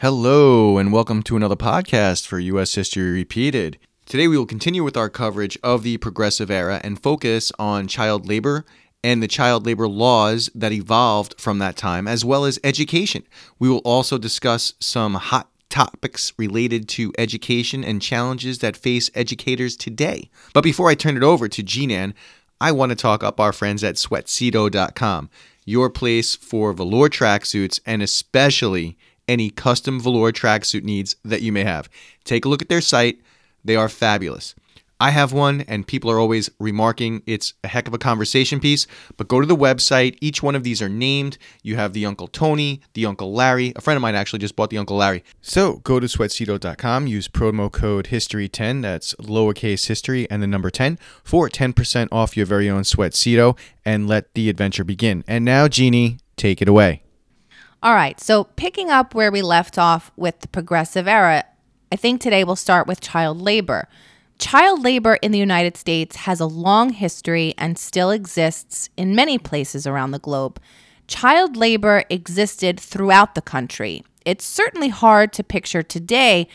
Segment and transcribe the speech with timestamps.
[0.00, 2.72] Hello, and welcome to another podcast for U.S.
[2.76, 3.80] History Repeated.
[4.06, 8.28] Today, we will continue with our coverage of the Progressive Era and focus on child
[8.28, 8.64] labor
[9.02, 13.24] and the child labor laws that evolved from that time, as well as education.
[13.58, 19.76] We will also discuss some hot topics related to education and challenges that face educators
[19.76, 20.30] today.
[20.54, 22.14] But before I turn it over to Jinan,
[22.60, 25.28] I want to talk up our friends at sweatcedo.com,
[25.64, 28.96] your place for velour tracksuits and especially
[29.28, 31.88] any custom velour tracksuit needs that you may have.
[32.24, 33.20] Take a look at their site,
[33.64, 34.54] they are fabulous.
[35.00, 38.88] I have one, and people are always remarking it's a heck of a conversation piece.
[39.16, 40.18] But go to the website.
[40.20, 41.38] Each one of these are named.
[41.62, 43.72] You have the Uncle Tony, the Uncle Larry.
[43.76, 45.22] A friend of mine actually just bought the Uncle Larry.
[45.40, 50.98] So go to sweatcedo.com, use promo code HISTORY10, that's lowercase history and the number 10,
[51.22, 55.22] for 10% off your very own Sweatcedo, and let the adventure begin.
[55.28, 57.02] And now, Jeannie, take it away.
[57.80, 61.44] All right, so picking up where we left off with the progressive era,
[61.92, 63.86] I think today we'll start with child labor.
[64.40, 69.38] Child labor in the United States has a long history and still exists in many
[69.38, 70.60] places around the globe.
[71.06, 74.02] Child labor existed throughout the country.
[74.24, 76.48] It's certainly hard to picture today,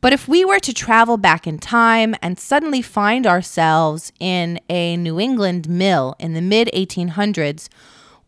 [0.00, 4.96] but if we were to travel back in time and suddenly find ourselves in a
[4.96, 7.68] New England mill in the mid 1800s,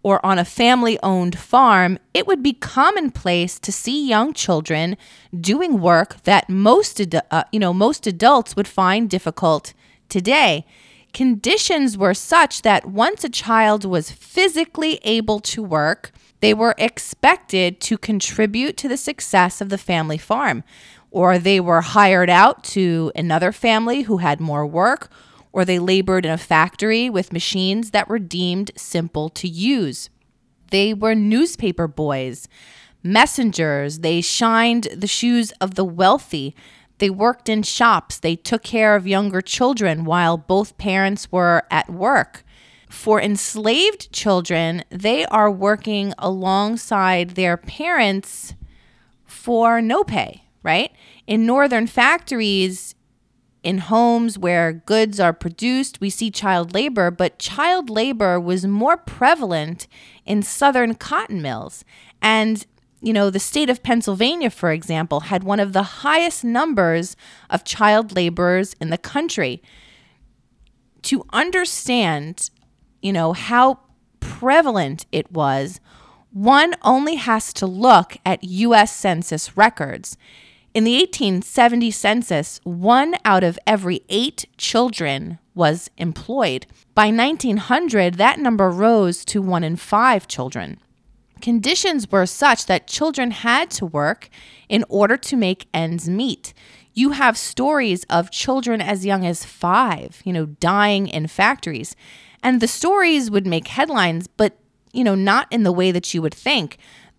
[0.07, 4.97] or on a family owned farm, it would be commonplace to see young children
[5.41, 9.75] doing work that most, uh, you know, most adults would find difficult
[10.09, 10.65] today.
[11.13, 17.81] Conditions were such that once a child was physically able to work, they were expected
[17.81, 20.63] to contribute to the success of the family farm,
[21.11, 25.11] or they were hired out to another family who had more work
[25.57, 30.11] or they labored in a factory with machines that were deemed simple to use.
[30.71, 32.47] They were newspaper boys,
[33.03, 36.55] messengers, they shined the shoes of the wealthy.
[36.98, 41.89] They worked in shops, they took care of younger children while both parents were at
[41.89, 42.45] work.
[42.91, 48.53] For enslaved children, they are working alongside their parents
[49.25, 50.92] for no pay, right?
[51.27, 52.95] In northern factories,
[53.67, 58.97] in homes where goods are produced, we see child labor, but child labor was more
[58.97, 59.89] prevalent
[60.25, 61.85] in southern cotton mills.
[62.23, 62.65] And,
[63.03, 67.17] you know, the state of Pennsylvania, for example, had one of the highest numbers
[67.51, 69.61] of child laborers in the country.
[71.03, 72.51] To understand,
[73.03, 73.81] you know, how
[74.21, 75.81] prevalent it was,
[76.31, 80.17] one only has to look at US Census records.
[80.77, 86.67] In the 1870 census, one out of every eight children was employed.
[86.95, 90.79] By 1900, that number rose to one in five children.
[91.41, 94.29] Conditions were such that children had to work
[94.69, 96.53] in order to make ends meet.
[96.92, 101.97] You have stories of children as young as five, you know, dying in factories.
[102.42, 104.59] And the stories would make headlines, but,
[104.92, 106.77] you know, not in the way that you would think.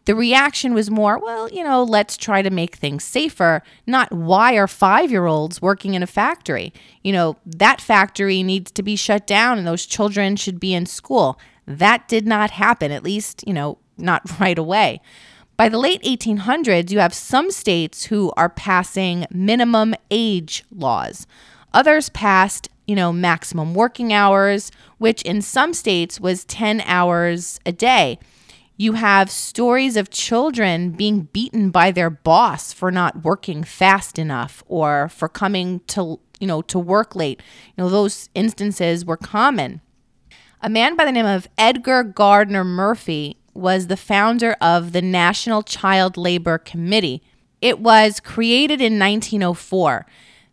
[0.08, 4.54] The reaction was more, well, you know, let's try to make things safer, not why
[4.54, 6.72] are five year olds working in a factory?
[7.04, 10.86] You know, that factory needs to be shut down and those children should be in
[10.86, 11.38] school.
[11.66, 15.02] That did not happen, at least, you know, not right away.
[15.58, 21.28] By the late 1800s, you have some states who are passing minimum age laws.
[21.74, 27.74] Others passed, you know, maximum working hours, which in some states was 10 hours a
[27.74, 28.20] day.
[28.80, 34.64] You have stories of children being beaten by their boss for not working fast enough
[34.68, 37.42] or for coming to, you know, to work late.
[37.76, 39.82] You know, those instances were common.
[40.62, 45.64] A man by the name of Edgar Gardner Murphy was the founder of the National
[45.64, 47.24] Child Labor Committee.
[47.62, 50.06] It was created in 1904.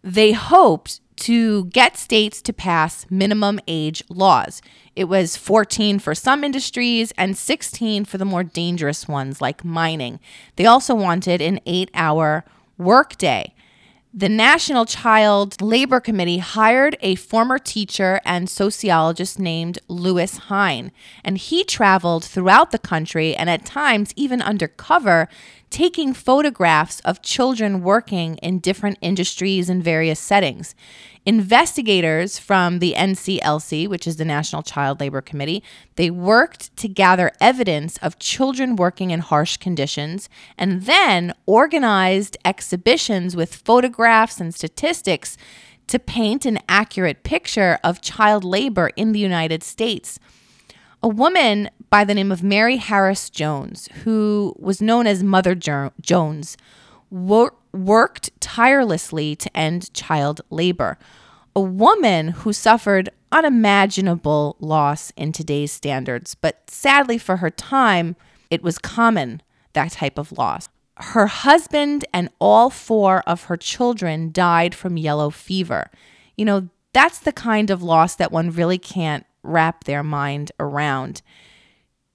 [0.02, 4.60] They hoped to get states to pass minimum age laws.
[4.96, 10.20] It was 14 for some industries and 16 for the more dangerous ones like mining.
[10.56, 12.44] They also wanted an eight hour
[12.78, 13.54] workday.
[14.16, 20.92] The National Child Labor Committee hired a former teacher and sociologist named Lewis Hine,
[21.24, 25.28] and he traveled throughout the country and at times even undercover,
[25.74, 30.72] taking photographs of children working in different industries and various settings.
[31.26, 35.64] Investigators from the NCLC, which is the National Child Labor Committee,
[35.96, 43.34] they worked to gather evidence of children working in harsh conditions and then organized exhibitions
[43.34, 45.36] with photographs and statistics
[45.88, 50.20] to paint an accurate picture of child labor in the United States.
[51.02, 55.92] A woman by the name of Mary Harris Jones, who was known as Mother jo-
[56.00, 56.56] Jones,
[57.08, 60.98] wor- worked tirelessly to end child labor.
[61.54, 68.16] A woman who suffered unimaginable loss in today's standards, but sadly for her time,
[68.50, 69.40] it was common,
[69.74, 70.68] that type of loss.
[70.96, 75.92] Her husband and all four of her children died from yellow fever.
[76.36, 81.22] You know, that's the kind of loss that one really can't wrap their mind around.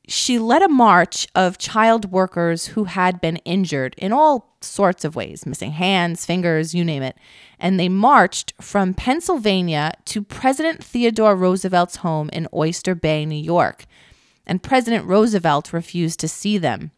[0.10, 5.16] She led a march of child workers who had been injured in all sorts of
[5.16, 7.16] ways missing hands, fingers, you name it.
[7.60, 13.86] And they marched from Pennsylvania to President Theodore Roosevelt's home in Oyster Bay, New York.
[14.48, 16.90] And President Roosevelt refused to see them.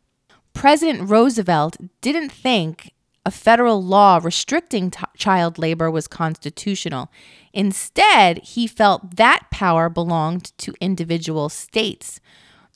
[0.54, 2.94] President Roosevelt didn't think
[3.26, 7.12] a federal law restricting t- child labor was constitutional.
[7.52, 12.22] Instead, he felt that power belonged to individual states.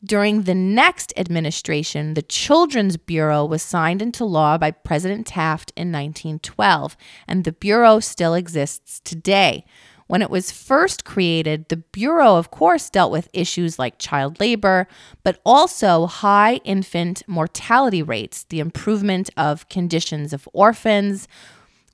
[0.06, 5.92] During the next administration, the Children's Bureau was signed into law by President Taft in
[5.92, 6.96] 1912,
[7.28, 9.66] and the Bureau still exists today.
[10.06, 14.88] When it was first created, the Bureau, of course, dealt with issues like child labor,
[15.24, 21.28] but also high infant mortality rates, the improvement of conditions of orphans,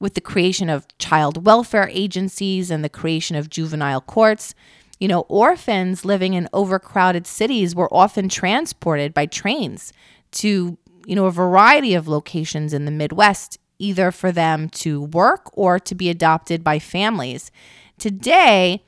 [0.02, 4.54] with the creation of child welfare agencies and the creation of juvenile courts.
[5.02, 9.92] You know, orphans living in overcrowded cities were often transported by trains
[10.34, 10.78] to,
[11.08, 15.80] you know, a variety of locations in the Midwest, either for them to work or
[15.80, 17.50] to be adopted by families.
[17.98, 18.84] Today,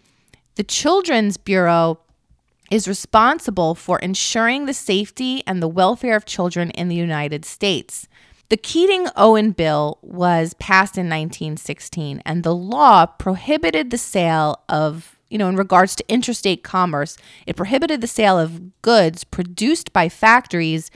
[0.54, 2.00] the Children's Bureau
[2.70, 8.08] is responsible for ensuring the safety and the welfare of children in the United States.
[8.50, 15.18] The Keating Owen Bill was passed in 1916, and the law prohibited the sale of,
[15.34, 20.08] you know, in regards to interstate commerce, it prohibited the sale of goods produced by
[20.08, 20.92] factories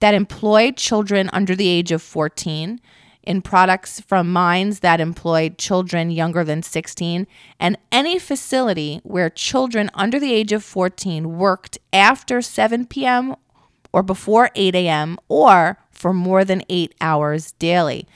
[0.00, 2.82] that employed children under the age of 14
[3.22, 7.26] in products from mines that employed children younger than 16,
[7.58, 13.34] and any facility where children under the age of 14 worked after 7 p.m.
[13.90, 15.18] or before 8 a.m.
[15.28, 18.06] or for more than eight hours daily.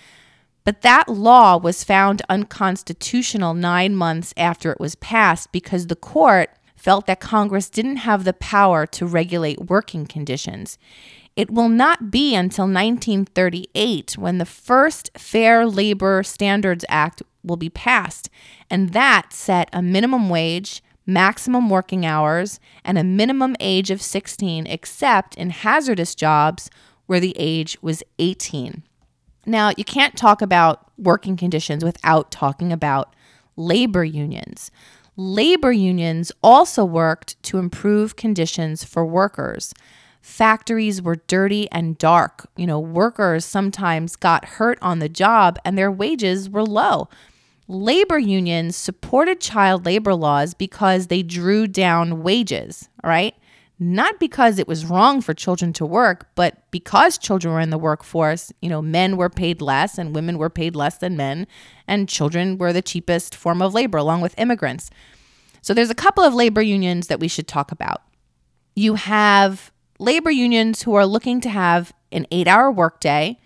[0.64, 6.50] But that law was found unconstitutional nine months after it was passed because the court
[6.76, 10.78] felt that Congress didn't have the power to regulate working conditions.
[11.34, 17.70] It will not be until 1938 when the first Fair Labor Standards Act will be
[17.70, 18.28] passed,
[18.70, 24.66] and that set a minimum wage, maximum working hours, and a minimum age of 16,
[24.66, 26.70] except in hazardous jobs
[27.06, 28.82] where the age was 18.
[29.44, 33.14] Now, you can't talk about working conditions without talking about
[33.56, 34.70] labor unions.
[35.16, 39.74] Labor unions also worked to improve conditions for workers.
[40.22, 42.48] Factories were dirty and dark.
[42.56, 47.08] You know, workers sometimes got hurt on the job and their wages were low.
[47.68, 53.34] Labor unions supported child labor laws because they drew down wages, right?
[53.82, 57.78] Not because it was wrong for children to work, but because children were in the
[57.78, 61.48] workforce, you know, men were paid less and women were paid less than men,
[61.88, 64.88] and children were the cheapest form of labor along with immigrants.
[65.62, 68.02] So there's a couple of labor unions that we should talk about.
[68.76, 73.40] You have labor unions who are looking to have an eight hour workday,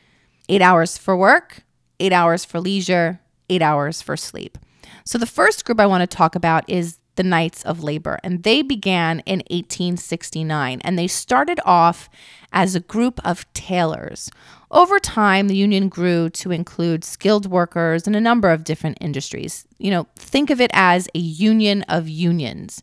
[0.51, 1.63] eight hours for work,
[1.99, 4.59] eight hours for leisure, eight hours for sleep.
[5.03, 8.43] So, the first group I want to talk about is the Knights of Labor, and
[8.43, 12.09] they began in 1869 and they started off
[12.53, 14.31] as a group of tailors.
[14.71, 19.67] Over time, the union grew to include skilled workers in a number of different industries.
[19.79, 22.83] You know, think of it as a union of unions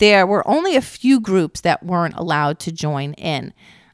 [0.00, 3.52] there were only a few groups that weren't allowed to join in.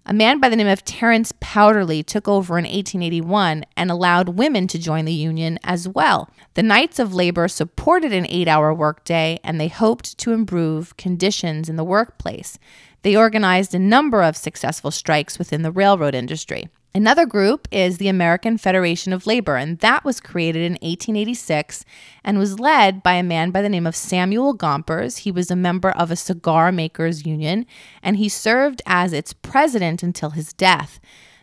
[0.08, 4.68] A man by the name of Terence Powderly took over in 1881 and allowed women
[4.68, 6.30] to join the union as well.
[6.54, 11.68] The Knights of Labor supported an eight hour workday and they hoped to improve conditions
[11.68, 12.56] in the workplace.
[13.02, 16.68] They organized a number of successful strikes within the railroad industry.
[16.96, 21.84] Another group is the American Federation of Labor, and that was created in 1886
[22.24, 25.18] and was led by a man by the name of Samuel Gompers.
[25.18, 27.66] He was a member of a cigar makers union,
[28.02, 30.98] and he served as its president until his death.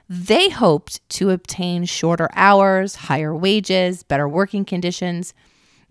[0.10, 5.36] They hoped to obtain shorter hours, higher wages, better working conditions.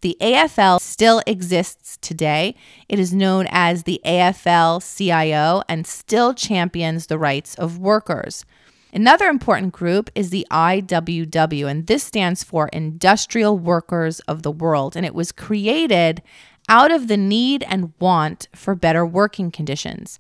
[0.01, 2.57] The AFL still exists today.
[2.89, 8.45] It is known as the AFL CIO and still champions the rights of workers.
[8.95, 14.97] Another important group is the IWW, and this stands for Industrial Workers of the World,
[14.97, 16.21] and it was created
[16.69, 20.19] out of the need and want for better working conditions.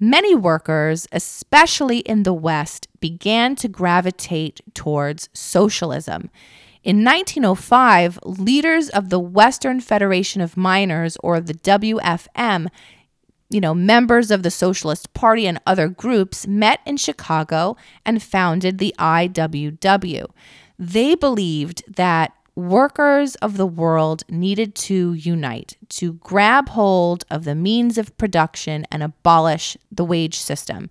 [0.00, 6.30] many workers, especially in the West, began to gravitate towards socialism.
[6.82, 12.68] In 1905, leaders of the Western Federation of Miners, or the WFM,
[13.54, 18.78] you know, members of the Socialist Party and other groups met in Chicago and founded
[18.78, 20.26] the IWW.
[20.76, 27.54] They believed that workers of the world needed to unite to grab hold of the
[27.54, 30.90] means of production and abolish the wage system.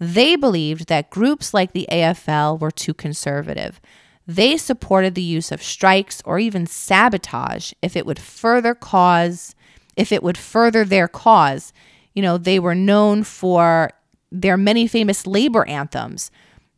[0.00, 3.80] They believed that groups like the AFL were too conservative.
[4.26, 9.54] They supported the use of strikes or even sabotage if it would further cause
[9.96, 11.72] if it would further their cause.
[12.14, 13.90] You know, they were known for
[14.32, 16.30] their many famous labor anthems.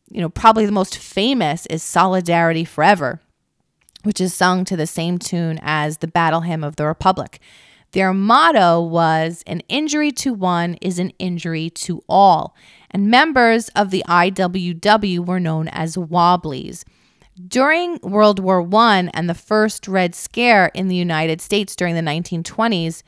[0.09, 3.19] You know, probably the most famous is Solidarity Forever,
[4.03, 7.39] which is sung to the same tune as the Battle Hymn of the Republic.
[7.93, 12.55] Their motto was An injury to one is an injury to all.
[12.91, 16.85] And members of the IWW were known as Wobblies.
[17.47, 22.01] During World War I and the first Red Scare in the United States during the
[22.01, 23.01] 1920s,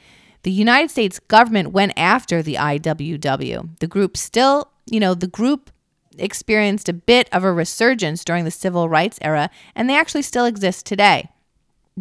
[0.45, 3.79] the United States government went after the IWW.
[3.79, 5.71] The group still, you know, the group
[6.19, 10.45] experienced a bit of a resurgence during the civil rights era, and they actually still
[10.45, 11.31] exist today.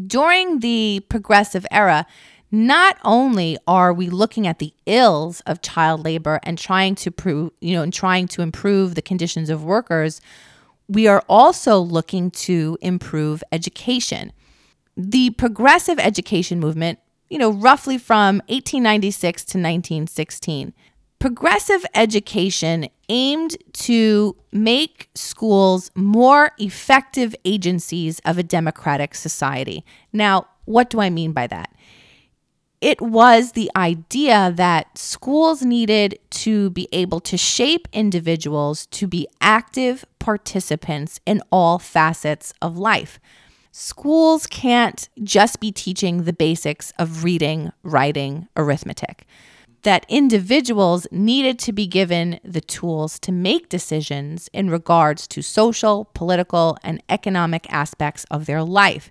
[0.06, 2.06] During the progressive era,
[2.50, 7.50] not only are we looking at the ills of child labor and trying to prove,
[7.62, 10.20] you know, and trying to improve the conditions of workers,
[10.86, 14.32] we are also looking to improve education.
[14.98, 16.98] The progressive education movement,
[17.34, 20.72] you know, roughly from 1896 to 1916,
[21.18, 29.84] progressive education aimed to make schools more effective agencies of a democratic society.
[30.12, 31.74] Now, what do I mean by that?
[32.80, 39.26] it was the idea that schools needed to be able to shape individuals to be
[39.40, 43.18] active participants in all facets of life.
[43.76, 49.26] Schools can't just be teaching the basics of reading, writing, arithmetic.
[49.82, 56.04] That individuals needed to be given the tools to make decisions in regards to social,
[56.14, 59.10] political, and economic aspects of their life.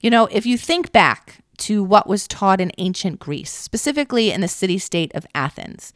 [0.00, 4.40] You know, if you think back to what was taught in ancient Greece, specifically in
[4.40, 5.92] the city state of Athens.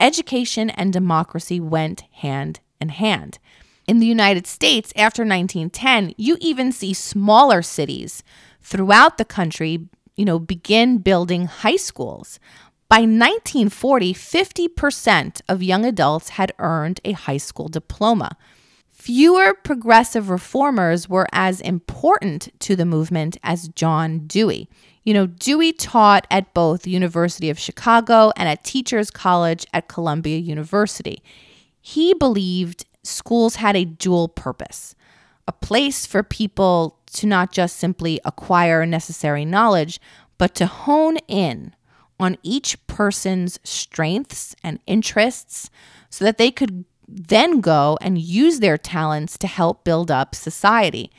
[0.00, 3.38] Education and democracy went hand in hand.
[3.86, 8.22] In the United States, after 1910, you even see smaller cities
[8.60, 12.40] throughout the country, you know, begin building high schools.
[12.88, 18.36] By 1940, 50% of young adults had earned a high school diploma.
[18.90, 24.68] Fewer progressive reformers were as important to the movement as John Dewey.
[25.02, 30.38] You know, Dewey taught at both University of Chicago and at Teachers College at Columbia
[30.38, 31.22] University.
[31.82, 34.94] He believed schools had a dual purpose
[35.46, 40.00] a place for people to not just simply acquire necessary knowledge,
[40.38, 41.74] but to hone in
[42.18, 45.70] on each person's strengths and interests
[46.08, 51.10] so that they could then go and use their talents to help build up society.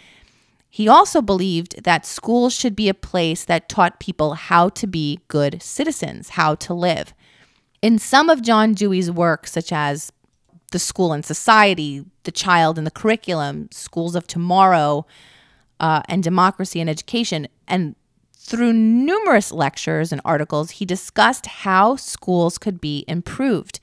[0.70, 5.20] He also believed that schools should be a place that taught people how to be
[5.27, 7.13] good citizens, how to live.
[7.82, 10.12] In some of John Dewey's work, such as
[10.72, 15.05] The School and Society, The Child and the Curriculum, Schools of Tomorrow,
[15.79, 17.95] uh, and Democracy and Education, and
[18.38, 23.79] through numerous lectures and articles, he discussed how schools could be improved.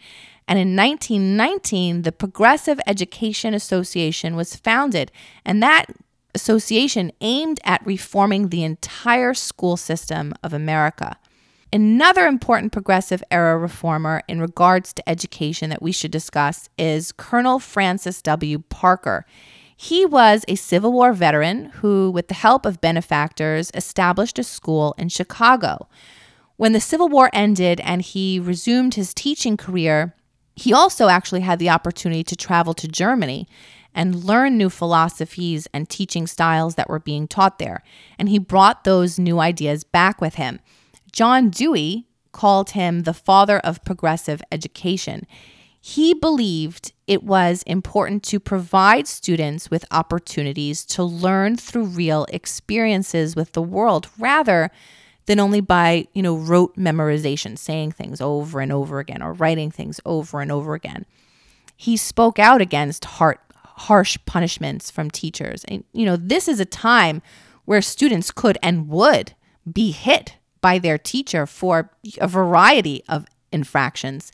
[0.47, 5.11] And in 1919, the Progressive Education Association was founded,
[5.45, 5.87] and that
[6.35, 11.19] association aimed at reforming the entire school system of America.
[11.75, 17.59] Another important progressive era reformer in regards to education that we should discuss is Colonel
[17.59, 18.59] Francis W.
[18.59, 19.25] Parker.
[19.75, 24.95] He was a Civil War veteran who, with the help of benefactors, established a school
[24.99, 25.89] in Chicago.
[26.57, 30.15] When the Civil War ended and he resumed his teaching career,
[30.55, 33.49] he also actually had the opportunity to travel to Germany
[33.95, 37.83] and learn new philosophies and teaching styles that were being taught there.
[38.19, 40.61] And he brought those new ideas back with him.
[41.13, 45.27] John Dewey called him the father of progressive education.
[45.81, 53.37] He believed it was important to provide students with opportunities to learn through real experiences
[53.37, 54.71] with the world rather
[55.27, 59.71] than only by, you know, rote memorization, saying things over and over again or writing
[59.71, 61.05] things over and over again.
[61.77, 65.65] He spoke out against harsh punishments from teachers.
[65.65, 67.23] And, you know, this is a time
[67.65, 69.35] where students could and would
[69.71, 74.33] be hit by their teacher for a variety of infractions.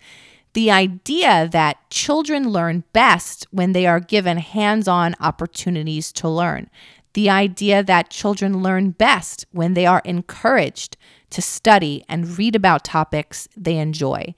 [0.52, 6.70] The idea that children learn best when they are given hands on opportunities to learn.
[7.14, 10.97] The idea that children learn best when they are encouraged
[11.30, 14.35] to study and read about topics they enjoy.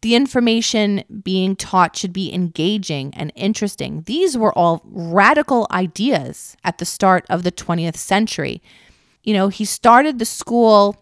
[0.00, 4.02] The information being taught should be engaging and interesting.
[4.06, 8.62] These were all radical ideas at the start of the 20th century.
[9.24, 10.96] You know, he started the school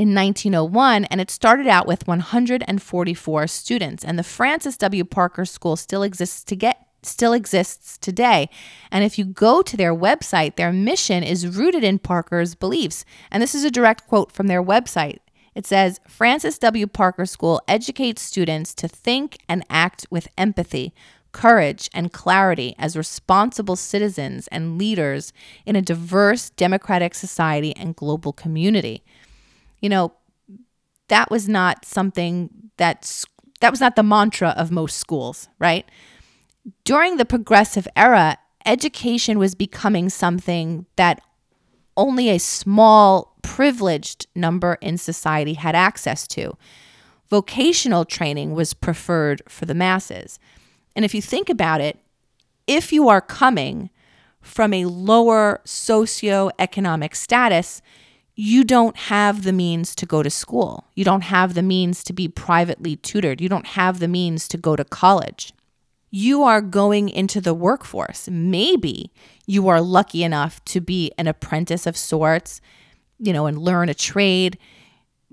[0.00, 5.04] in 1901 and it started out with 144 students and the Francis W.
[5.04, 8.48] Parker School still exists to get still exists today.
[8.90, 13.04] And if you go to their website, their mission is rooted in Parker's beliefs.
[13.30, 15.18] And this is a direct quote from their website.
[15.54, 16.86] It says Francis W.
[16.86, 20.94] Parker School educates students to think and act with empathy,
[21.32, 25.34] courage, and clarity as responsible citizens and leaders
[25.66, 29.02] in a diverse democratic society and global community.
[29.80, 30.12] You know,
[31.08, 33.24] that was not something that
[33.60, 35.84] that was not the mantra of most schools, right?
[36.84, 41.20] During the progressive era, education was becoming something that
[41.96, 46.56] only a small, privileged number in society had access to.
[47.28, 50.38] Vocational training was preferred for the masses.
[50.96, 51.98] And if you think about it,
[52.66, 53.90] if you are coming
[54.40, 57.82] from a lower socioeconomic status,
[58.40, 60.84] you don't have the means to go to school.
[60.94, 63.40] You don't have the means to be privately tutored.
[63.40, 65.52] You don't have the means to go to college
[66.10, 68.28] you are going into the workforce.
[68.28, 69.12] Maybe
[69.46, 72.60] you are lucky enough to be an apprentice of sorts,
[73.18, 74.58] you know, and learn a trade,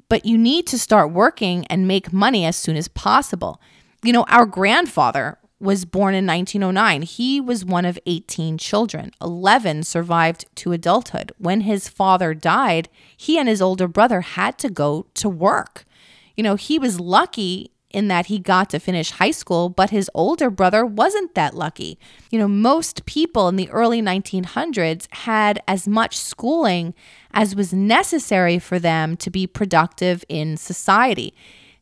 [0.08, 3.60] but you need to start working and make money as soon as possible.
[4.04, 7.02] You know, our grandfather was born in 1909.
[7.02, 9.12] He was one of 18 children.
[9.22, 11.32] 11 survived to adulthood.
[11.38, 15.86] When his father died, he and his older brother had to go to work.
[16.36, 20.12] You know, he was lucky in that he got to finish high school, but his
[20.14, 21.98] older brother wasn't that lucky.
[22.30, 26.94] You know, most people in the early 1900s had as much schooling
[27.32, 31.34] as was necessary for them to be productive in society.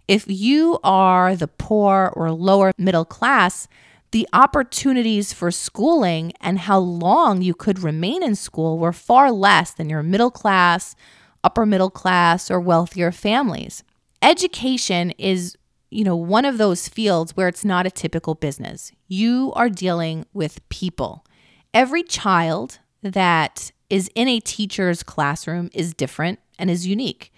[0.08, 3.68] If you are the poor or lower middle class,
[4.12, 9.72] the opportunities for schooling and how long you could remain in school were far less
[9.72, 10.96] than your middle class,
[11.44, 13.84] upper middle class, or wealthier families.
[14.22, 15.58] Education is
[15.96, 18.92] you know, one of those fields where it's not a typical business.
[19.08, 21.26] You are dealing with people.
[21.74, 27.32] Every child that is in a teacher's classroom is different and is unique.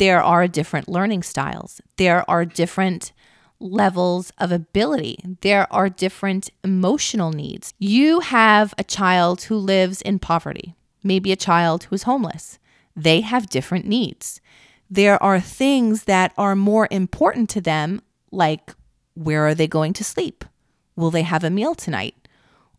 [0.00, 1.80] There are different learning styles.
[1.96, 3.12] There are different
[3.60, 5.18] levels of ability.
[5.42, 7.74] There are different emotional needs.
[7.78, 12.58] You have a child who lives in poverty, maybe a child who is homeless.
[12.96, 14.40] They have different needs
[14.90, 18.74] there are things that are more important to them, like
[19.14, 20.44] where are they going to sleep?
[20.96, 22.16] Will they have a meal tonight?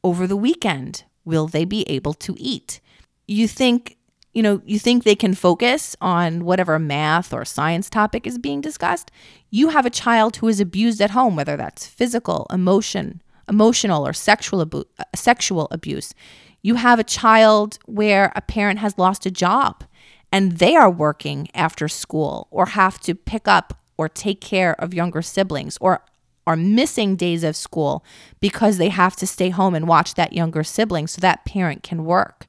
[0.04, 2.82] Over the weekend, will they be able to eat?
[3.28, 3.98] You think,
[4.34, 8.62] you know, you think they can focus on whatever math or science topic is being
[8.62, 9.12] discussed.
[9.50, 14.14] You have a child who is abused at home, whether that's physical, emotion, emotional or
[14.14, 16.14] sexual abu- uh, sexual abuse.
[16.62, 19.84] You have a child where a parent has lost a job
[20.32, 24.94] and they are working after school or have to pick up or take care of
[24.94, 26.04] younger siblings or
[26.48, 28.04] are missing days of school
[28.40, 32.06] because they have to stay home and watch that younger sibling so that parent can
[32.06, 32.48] work.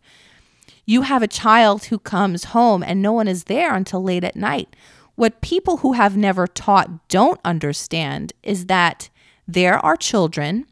[0.85, 4.37] You have a child who comes home and no one is there until late at
[4.37, 4.75] night.
[5.15, 9.11] What people who have never taught don't understand is that
[9.47, 10.67] there are children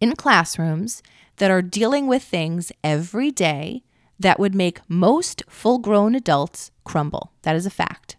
[0.00, 1.02] in classrooms
[1.36, 3.82] that are dealing with things every day
[4.18, 7.32] that would make most full grown adults crumble.
[7.42, 8.16] That is a fact.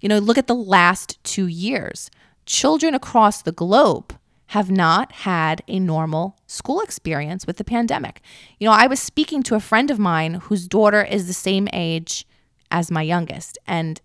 [0.00, 2.10] You know, look at the last two years.
[2.46, 4.14] Children across the globe
[4.50, 8.20] have not had a normal school experience with the pandemic.
[8.58, 11.68] You know, I was speaking to a friend of mine whose daughter is the same
[11.72, 12.26] age
[12.68, 14.00] as my youngest, and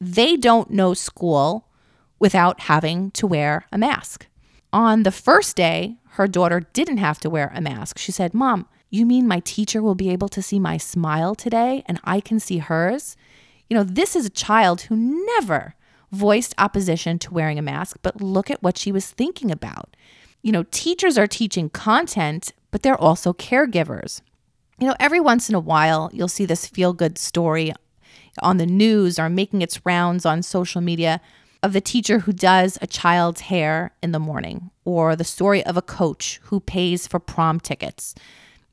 [0.00, 1.66] they don't know school
[2.20, 4.28] without having to wear a mask.
[4.72, 7.98] On the first day, her daughter didn't have to wear a mask.
[7.98, 11.82] She said, Mom, you mean my teacher will be able to see my smile today
[11.86, 13.16] and I can see hers?
[13.68, 15.74] You know, this is a child who never
[16.10, 19.96] voiced opposition to wearing a mask, but look at what she was thinking about.
[20.42, 24.22] You know, teachers are teaching content, but they're also caregivers.
[24.78, 27.72] You know, every once in a while, you'll see this feel good story
[28.42, 31.20] on the news or making its rounds on social media
[31.62, 35.76] of the teacher who does a child's hair in the morning, or the story of
[35.76, 38.14] a coach who pays for prom tickets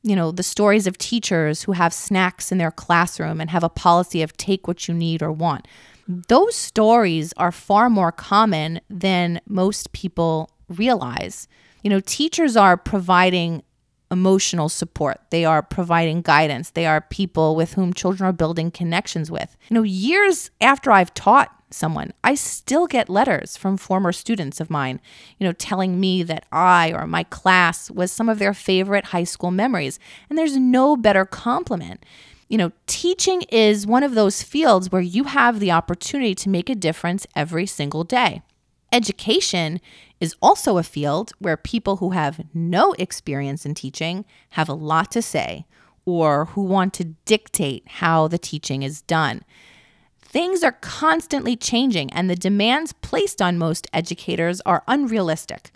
[0.08, 3.70] you know, the stories of teachers who have snacks in their classroom and have a
[3.70, 5.68] policy of take what you need or want.
[6.08, 11.50] Those stories are far more common than most people realize.
[11.84, 13.64] You know, teachers are providing
[14.10, 15.20] emotional support.
[15.32, 16.70] They are providing guidance.
[16.70, 19.58] They are people with whom children are building connections with.
[19.70, 24.70] You know, years after I've taught someone, I still get letters from former students of
[24.70, 25.00] mine,
[25.38, 29.24] you know, telling me that I or my class was some of their favorite high
[29.24, 30.00] school memories.
[30.30, 32.06] And there's no better compliment.
[32.48, 36.70] You know, teaching is one of those fields where you have the opportunity to make
[36.70, 38.42] a difference every single day.
[38.92, 39.82] Education
[40.20, 45.12] is also a field where people who have no experience in teaching have a lot
[45.12, 45.66] to say
[46.06, 49.44] or who want to dictate how the teaching is done.
[50.30, 55.72] Things are constantly changing, and the demands placed on most educators are unrealistic.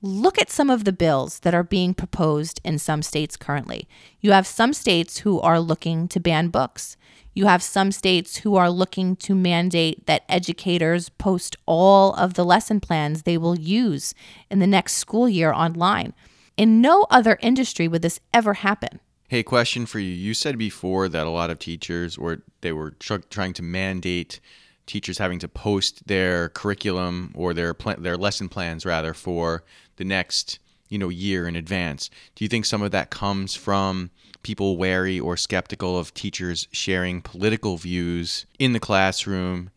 [0.00, 3.88] Look at some of the bills that are being proposed in some states currently.
[4.20, 6.96] You have some states who are looking to ban books.
[7.34, 12.44] You have some states who are looking to mandate that educators post all of the
[12.44, 14.14] lesson plans they will use
[14.48, 16.14] in the next school year online.
[16.56, 19.00] In no other industry would this ever happen.
[19.28, 20.10] Hey, question for you.
[20.10, 24.38] You said before that a lot of teachers or they were tr- trying to mandate
[24.86, 29.64] teachers having to post their curriculum or their pl- their lesson plans rather for
[29.96, 32.08] the next you know year in advance.
[32.36, 34.10] Do you think some of that comes from
[34.42, 39.70] people wary or skeptical of teachers sharing political views in the classroom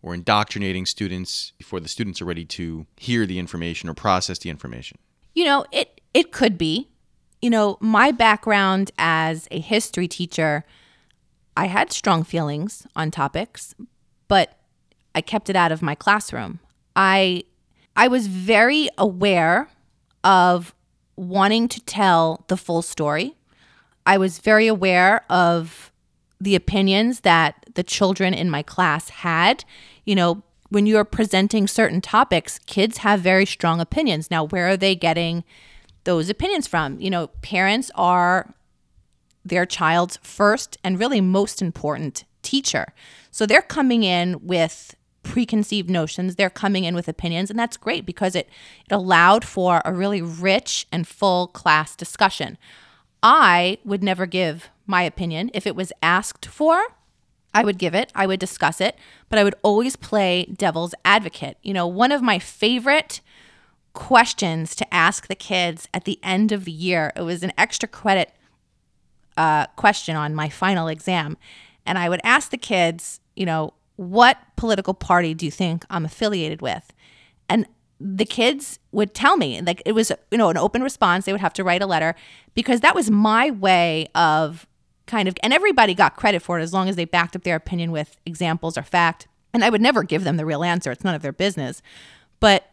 [0.00, 4.48] or indoctrinating students before the students are ready to hear the information or process the
[4.48, 4.96] information?
[5.34, 6.88] You know, it it could be
[7.44, 10.64] you know, my background as a history teacher,
[11.54, 13.74] I had strong feelings on topics,
[14.28, 14.56] but
[15.14, 16.60] I kept it out of my classroom.
[16.96, 17.44] I
[17.96, 19.68] I was very aware
[20.24, 20.74] of
[21.16, 23.34] wanting to tell the full story.
[24.06, 25.92] I was very aware of
[26.40, 29.66] the opinions that the children in my class had.
[30.06, 34.30] You know, when you're presenting certain topics, kids have very strong opinions.
[34.30, 35.44] Now, where are they getting
[36.04, 37.00] those opinions from.
[37.00, 38.54] You know, parents are
[39.44, 42.92] their child's first and really most important teacher.
[43.30, 48.04] So they're coming in with preconceived notions, they're coming in with opinions, and that's great
[48.06, 48.48] because it,
[48.84, 52.58] it allowed for a really rich and full class discussion.
[53.22, 55.50] I would never give my opinion.
[55.54, 56.78] If it was asked for,
[57.54, 58.96] I would give it, I would discuss it,
[59.28, 61.56] but I would always play devil's advocate.
[61.62, 63.20] You know, one of my favorite
[63.94, 67.12] questions to ask the kids at the end of the year.
[67.16, 68.32] It was an extra credit
[69.36, 71.36] uh, question on my final exam.
[71.86, 76.04] And I would ask the kids, you know, what political party do you think I'm
[76.04, 76.92] affiliated with?
[77.48, 77.66] And
[78.00, 81.24] the kids would tell me, like it was, you know, an open response.
[81.24, 82.14] They would have to write a letter
[82.54, 84.66] because that was my way of
[85.06, 87.56] kind of, and everybody got credit for it as long as they backed up their
[87.56, 89.28] opinion with examples or fact.
[89.52, 90.90] And I would never give them the real answer.
[90.90, 91.82] It's none of their business.
[92.40, 92.68] But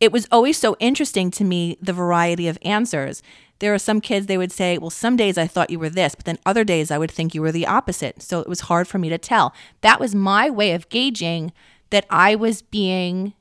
[0.00, 3.22] it was always so interesting to me the variety of answers.
[3.60, 6.14] There are some kids, they would say, Well, some days I thought you were this,
[6.14, 8.22] but then other days I would think you were the opposite.
[8.22, 9.54] So it was hard for me to tell.
[9.80, 11.52] That was my way of gauging
[11.90, 13.34] that I was being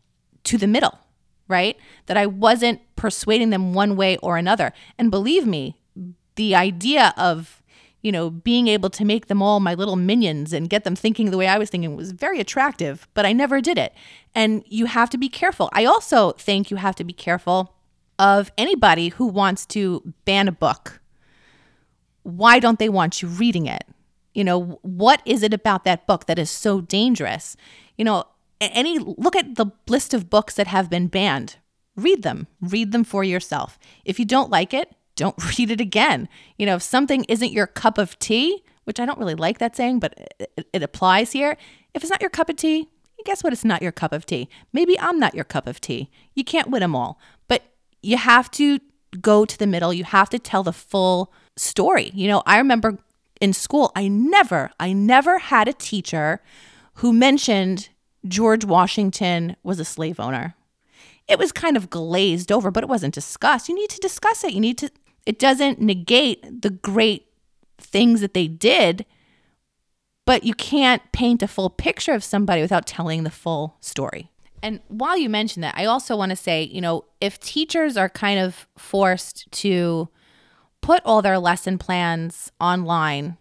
[0.43, 0.99] to the middle,
[1.47, 1.77] right?
[2.05, 4.73] That I wasn't persuading them one way or another.
[4.97, 5.77] And believe me,
[6.35, 7.62] the idea of
[8.03, 11.31] you know, being able to make them all my little minions and get them thinking
[11.31, 13.93] the way I was thinking was very attractive, but I never did it.
[14.35, 15.69] And you have to be careful.
[15.71, 17.73] I also think you have to be careful
[18.19, 21.01] of anybody who wants to ban a book.
[22.23, 23.85] Why don't they want you reading it?
[24.33, 27.55] You know, what is it about that book that is so dangerous?
[27.97, 28.25] You know,
[28.59, 31.57] any look at the list of books that have been banned.
[31.95, 32.47] Read them.
[32.59, 33.77] Read them for yourself.
[34.03, 36.29] If you don't like it, don't read it again.
[36.57, 39.75] You know, if something isn't your cup of tea, which I don't really like that
[39.75, 41.57] saying, but it, it, applies here.
[41.93, 42.89] If it's not your cup of tea,
[43.25, 43.53] guess what?
[43.53, 44.49] It's not your cup of tea.
[44.73, 46.09] Maybe I'm not your cup of tea.
[46.33, 47.63] You can't win them all, but
[48.01, 48.79] you have to
[49.21, 49.93] go to the middle.
[49.93, 52.11] You have to tell the full story.
[52.13, 52.97] You know, I remember
[53.39, 56.41] in school, I never, I never had a teacher
[56.95, 57.89] who mentioned
[58.27, 60.55] George Washington was a slave owner.
[61.27, 63.69] It was kind of glazed over, but it wasn't discussed.
[63.69, 64.53] You need to discuss it.
[64.53, 64.91] You need to
[65.25, 67.27] it doesn't negate the great
[67.77, 69.05] things that they did,
[70.25, 74.29] but you can't paint a full picture of somebody without telling the full story.
[74.61, 78.07] And while you mention that, I also want to say, you know, if teachers are
[78.07, 80.07] kind of forced to
[80.81, 83.37] put all their lesson plans online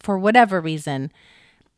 [0.00, 1.12] for whatever reason,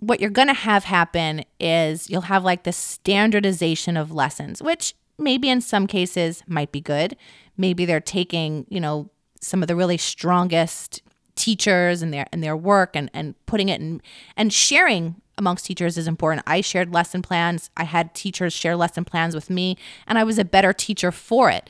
[0.00, 4.94] what you're going to have happen is you'll have like the standardization of lessons, which
[5.18, 7.16] maybe in some cases might be good.
[7.57, 9.11] Maybe they're taking, you know,
[9.44, 11.02] some of the really strongest
[11.37, 14.00] teachers and their and their work and and putting it in
[14.37, 16.44] and sharing amongst teachers is important.
[16.46, 17.70] I shared lesson plans.
[17.76, 19.76] I had teachers share lesson plans with me
[20.07, 21.68] and I was a better teacher for it.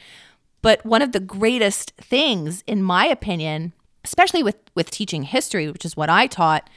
[0.61, 3.73] But one of the greatest things in my opinion,
[4.05, 6.69] especially with with teaching history, which is what I taught,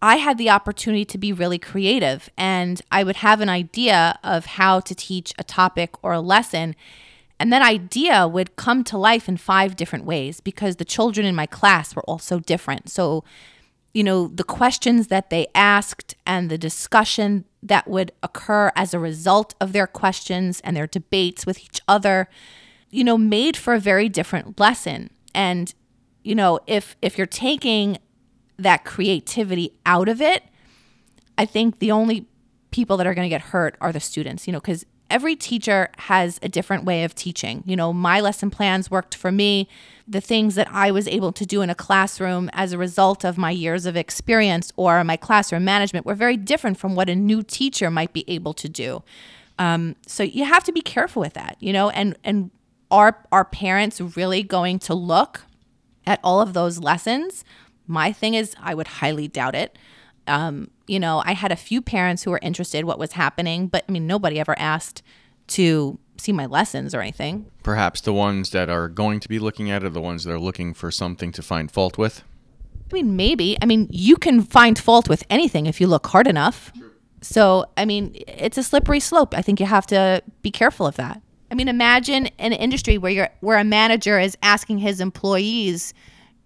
[0.00, 4.46] I had the opportunity to be really creative and I would have an idea of
[4.46, 6.74] how to teach a topic or a lesson
[7.42, 11.34] and that idea would come to life in five different ways because the children in
[11.34, 12.88] my class were all so different.
[12.88, 13.24] So,
[13.92, 19.00] you know, the questions that they asked and the discussion that would occur as a
[19.00, 22.28] result of their questions and their debates with each other,
[22.90, 25.10] you know, made for a very different lesson.
[25.34, 25.74] And,
[26.22, 27.98] you know, if if you're taking
[28.56, 30.44] that creativity out of it,
[31.36, 32.28] I think the only
[32.70, 35.90] people that are going to get hurt are the students, you know, because every teacher
[35.98, 37.62] has a different way of teaching.
[37.66, 39.68] You know, my lesson plans worked for me.
[40.08, 43.36] The things that I was able to do in a classroom as a result of
[43.36, 47.42] my years of experience or my classroom management were very different from what a new
[47.42, 49.02] teacher might be able to do.
[49.58, 52.50] Um, so you have to be careful with that, you know, and and
[52.90, 55.42] are our parents really going to look
[56.06, 57.44] at all of those lessons?
[57.86, 59.76] My thing is, I would highly doubt it.
[60.26, 63.84] Um, you know, I had a few parents who were interested what was happening, but
[63.88, 65.02] I mean, nobody ever asked
[65.48, 67.46] to see my lessons or anything.
[67.62, 70.32] Perhaps the ones that are going to be looking at it are the ones that
[70.32, 72.22] are looking for something to find fault with.
[72.90, 73.56] I mean, maybe.
[73.62, 76.72] I mean, you can find fault with anything if you look hard enough.
[77.22, 79.34] So, I mean, it's a slippery slope.
[79.34, 81.22] I think you have to be careful of that.
[81.50, 85.94] I mean, imagine an industry where you're where a manager is asking his employees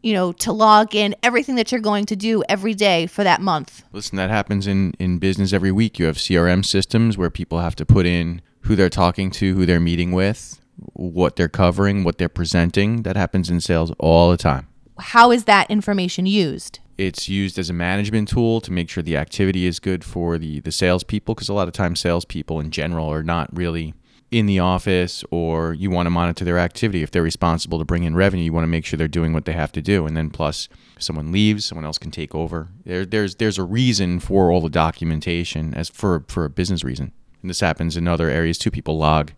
[0.03, 3.41] you know, to log in everything that you're going to do every day for that
[3.41, 3.83] month.
[3.93, 5.99] Listen, that happens in, in business every week.
[5.99, 9.67] You have CRM systems where people have to put in who they're talking to, who
[9.67, 10.61] they're meeting with,
[10.93, 13.03] what they're covering, what they're presenting.
[13.03, 14.69] That happens in sales all the time.
[14.99, 16.81] How is that information used?
[16.97, 20.61] It's used as a management tool to make sure the activity is good for the,
[20.61, 23.95] the salespeople because a lot of times salespeople in general are not really
[24.31, 27.03] in the office or you want to monitor their activity.
[27.03, 29.45] If they're responsible to bring in revenue, you want to make sure they're doing what
[29.45, 30.07] they have to do.
[30.07, 32.69] And then plus someone leaves, someone else can take over.
[32.85, 37.13] There, there's there's a reason for all the documentation as for for a business reason.
[37.43, 38.71] And this happens in other areas too.
[38.71, 39.33] People log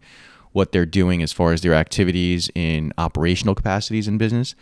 [0.53, 4.55] what they're doing as far as their activities in operational capacities in business.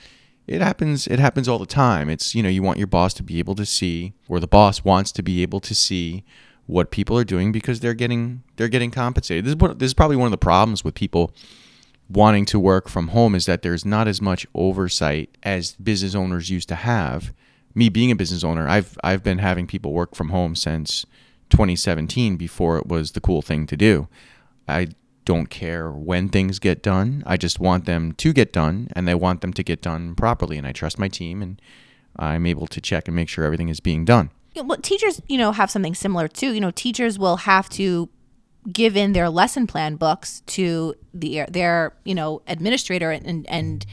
[0.48, 2.10] It happens it happens all the time.
[2.10, 4.82] It's you know, you want your boss to be able to see or the boss
[4.82, 6.24] wants to be able to see
[6.66, 9.44] what people are doing because they're getting they're getting compensated.
[9.44, 11.32] This is what, this is probably one of the problems with people
[12.08, 16.50] wanting to work from home is that there's not as much oversight as business owners
[16.50, 17.32] used to have.
[17.74, 21.06] Me being a business owner, I've I've been having people work from home since
[21.50, 24.08] 2017 before it was the cool thing to do.
[24.66, 24.88] I
[25.24, 27.22] don't care when things get done.
[27.26, 30.56] I just want them to get done and they want them to get done properly
[30.56, 31.60] and I trust my team and
[32.16, 34.30] I'm able to check and make sure everything is being done
[34.64, 36.52] well, teachers, you know, have something similar too.
[36.52, 38.08] You know, teachers will have to
[38.72, 43.86] give in their lesson plan books to the their you know administrator and and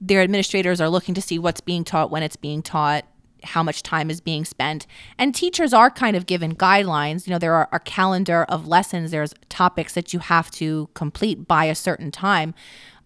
[0.00, 3.04] their administrators are looking to see what's being taught when it's being taught
[3.42, 4.86] how much time is being spent.
[5.18, 7.26] And teachers are kind of given guidelines.
[7.26, 9.10] You know there are a calendar of lessons.
[9.10, 12.54] There's topics that you have to complete by a certain time.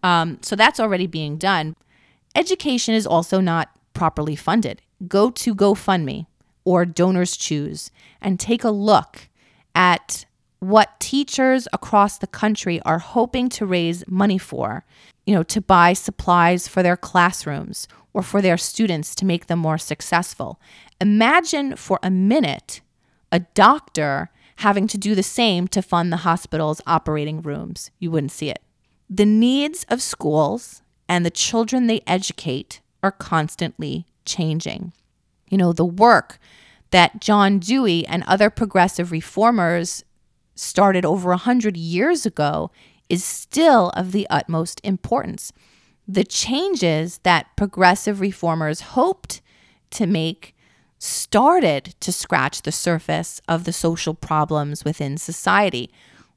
[0.02, 1.74] Um, so that's already being done.
[2.34, 4.80] Education is also not properly funded.
[5.08, 6.26] Go to gofundme
[6.68, 9.30] or Donors Choose and take a look
[9.74, 10.26] at
[10.58, 14.84] what teachers across the country are hoping to raise money for,
[15.24, 19.58] you know, to buy supplies for their classrooms or for their students to make them
[19.58, 20.60] more successful.
[21.00, 22.82] Imagine for a minute
[23.32, 27.90] a doctor having to do the same to fund the hospital's operating rooms.
[27.98, 28.60] You wouldn't see it.
[29.08, 34.92] The needs of schools and the children they educate are constantly changing.
[35.50, 36.38] You know, the work
[36.90, 40.04] that John Dewey and other progressive reformers
[40.54, 42.70] started over 100 years ago
[43.08, 45.52] is still of the utmost importance.
[46.06, 49.40] The changes that progressive reformers hoped
[49.90, 50.54] to make
[50.98, 55.90] started to scratch the surface of the social problems within society.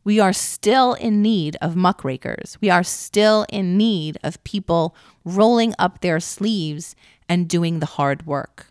[0.04, 2.58] We are still in need of muckrakers.
[2.62, 4.96] We are still in need of people
[5.26, 6.96] rolling up their sleeves
[7.28, 8.71] and doing the hard work.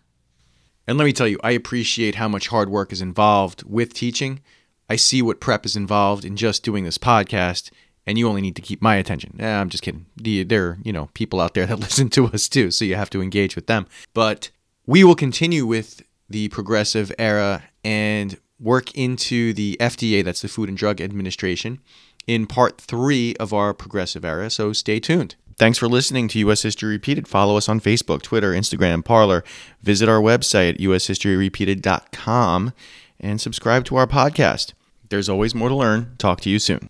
[0.87, 4.41] And let me tell you, I appreciate how much hard work is involved with teaching.
[4.89, 7.71] I see what prep is involved in just doing this podcast,
[8.05, 9.37] and you only need to keep my attention.
[9.39, 10.07] Eh, I'm just kidding.
[10.17, 13.09] There are, you know, people out there that listen to us too, so you have
[13.11, 13.87] to engage with them.
[14.13, 14.49] But
[14.85, 20.69] we will continue with the progressive era and work into the FDA, that's the Food
[20.69, 21.79] and Drug Administration,
[22.27, 24.49] in part three of our progressive era.
[24.49, 25.35] So stay tuned.
[25.61, 26.63] Thanks for listening to U.S.
[26.63, 27.27] History Repeated.
[27.27, 29.43] Follow us on Facebook, Twitter, Instagram, Parler.
[29.83, 32.73] Visit our website, ushistoryrepeated.com,
[33.19, 34.73] and subscribe to our podcast.
[35.09, 36.15] There's always more to learn.
[36.17, 36.89] Talk to you soon.